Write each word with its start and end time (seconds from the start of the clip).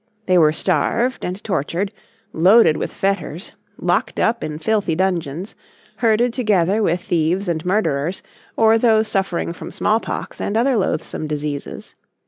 They 0.25 0.39
were 0.39 0.51
starved 0.51 1.23
and 1.23 1.43
tortured, 1.43 1.93
loaded 2.33 2.75
with 2.75 2.91
fetters, 2.91 3.51
locked 3.77 4.19
up 4.19 4.43
in 4.43 4.57
filthy 4.57 4.95
dungeons, 4.95 5.53
herded 5.97 6.33
together 6.33 6.81
with 6.81 7.01
thieves 7.01 7.47
and 7.47 7.63
murderers, 7.63 8.23
or 8.57 8.79
those 8.79 9.07
suffering 9.07 9.53
from 9.53 9.69
smallpox 9.69 10.41
and 10.41 10.57
other 10.57 10.75
loathsome 10.75 11.27
diseases. 11.27 11.93